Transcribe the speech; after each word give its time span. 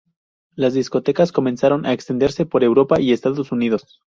Las 0.55 0.73
discotecas 0.73 1.31
comenzaron 1.31 1.85
a 1.85 1.93
extenderse 1.93 2.47
por 2.47 2.63
Europa 2.63 2.99
y 2.99 3.11
Estados 3.13 3.51
Unidos. 3.51 3.99